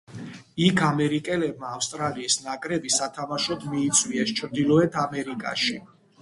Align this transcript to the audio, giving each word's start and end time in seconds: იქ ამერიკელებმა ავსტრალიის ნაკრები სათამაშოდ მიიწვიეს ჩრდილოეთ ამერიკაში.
იქ 0.67 0.79
ამერიკელებმა 0.85 1.73
ავსტრალიის 1.79 2.37
ნაკრები 2.45 2.93
სათამაშოდ 2.95 3.67
მიიწვიეს 3.75 4.35
ჩრდილოეთ 4.41 4.99
ამერიკაში. 5.05 5.79